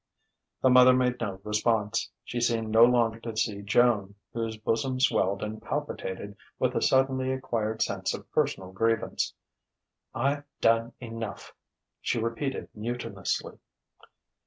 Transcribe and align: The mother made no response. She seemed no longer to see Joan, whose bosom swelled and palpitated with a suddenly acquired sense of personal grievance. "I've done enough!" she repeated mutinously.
The 0.63 0.71
mother 0.71 0.93
made 0.95 1.21
no 1.21 1.39
response. 1.43 2.09
She 2.23 2.41
seemed 2.41 2.71
no 2.71 2.83
longer 2.83 3.19
to 3.19 3.37
see 3.37 3.61
Joan, 3.61 4.15
whose 4.33 4.57
bosom 4.57 4.99
swelled 4.99 5.43
and 5.43 5.61
palpitated 5.61 6.35
with 6.57 6.73
a 6.75 6.81
suddenly 6.81 7.31
acquired 7.31 7.83
sense 7.83 8.11
of 8.15 8.27
personal 8.31 8.71
grievance. 8.71 9.35
"I've 10.15 10.45
done 10.59 10.93
enough!" 10.99 11.53
she 12.01 12.17
repeated 12.19 12.69
mutinously. 12.73 13.59